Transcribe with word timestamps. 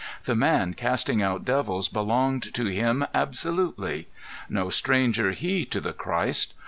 ✠ 0.21 0.23
The 0.23 0.33
man 0.33 0.73
casting 0.73 1.21
out 1.21 1.45
devils 1.45 1.87
belonged 1.87 2.55
to 2.55 2.65
Him 2.65 3.05
absolutely. 3.13 4.07
No 4.49 4.67
stranger, 4.69 5.29
he, 5.29 5.63
to 5.65 5.79
the 5.79 5.93
Christ. 5.93 6.55